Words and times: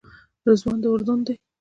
رضوان 0.47 0.77
د 0.81 0.85
اردن 0.93 1.19
دی. 1.27 1.35